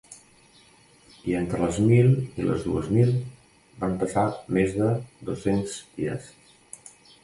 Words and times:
I 1.31 1.35
entre 1.39 1.59
les 1.65 1.77
mil 1.91 2.09
i 2.15 2.47
les 2.49 2.65
dues 2.69 2.91
mil, 2.97 3.13
van 3.85 3.97
passar 4.03 4.27
més 4.59 4.77
de 4.83 4.93
dos-cents 5.31 5.81
dies. 6.01 6.33